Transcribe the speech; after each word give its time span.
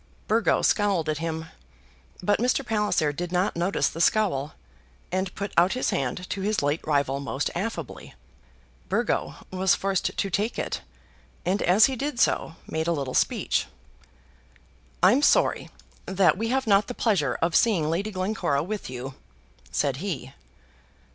Burgo 0.27 0.63
scowled 0.63 1.07
at 1.09 1.19
him; 1.19 1.45
but 2.23 2.39
Mr. 2.39 2.65
Palliser 2.65 3.13
did 3.13 3.31
not 3.31 3.55
notice 3.55 3.87
the 3.87 4.01
scowl, 4.01 4.53
and 5.11 5.31
put 5.35 5.51
out 5.57 5.73
his 5.73 5.91
hand 5.91 6.27
to 6.31 6.41
his 6.41 6.63
late 6.63 6.81
rival 6.87 7.19
most 7.19 7.51
affably. 7.53 8.15
Burgo 8.89 9.35
was 9.51 9.75
forced 9.75 10.17
to 10.17 10.29
take 10.31 10.57
it, 10.57 10.81
and 11.45 11.61
as 11.61 11.85
he 11.85 11.95
did 11.95 12.19
so 12.19 12.55
made 12.67 12.87
a 12.87 12.91
little 12.93 13.13
speech. 13.13 13.67
"I'm 15.03 15.21
sorry 15.21 15.69
that 16.07 16.35
we 16.35 16.47
have 16.47 16.65
not 16.65 16.87
the 16.87 16.95
pleasure 16.95 17.37
of 17.39 17.55
seeing 17.55 17.87
Lady 17.87 18.09
Glencora 18.09 18.63
with 18.63 18.89
you," 18.89 19.13
said 19.71 19.97
he. 19.97 20.33